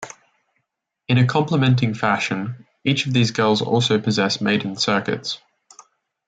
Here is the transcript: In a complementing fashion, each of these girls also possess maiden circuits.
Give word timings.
In 1.07 1.19
a 1.19 1.27
complementing 1.27 1.93
fashion, 1.93 2.65
each 2.83 3.05
of 3.05 3.13
these 3.13 3.29
girls 3.29 3.61
also 3.61 3.99
possess 4.01 4.41
maiden 4.41 4.75
circuits. 4.75 5.37